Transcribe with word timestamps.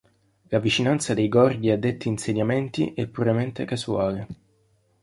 La 0.49 0.57
vicinanza 0.57 1.13
dei 1.13 1.27
gorghi 1.29 1.69
a 1.69 1.77
detti 1.77 2.07
insediamenti 2.07 2.91
è 2.95 3.05
puramente 3.05 3.65
casuale. 3.65 4.27